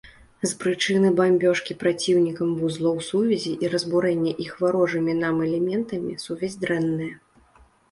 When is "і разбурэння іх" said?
3.67-4.51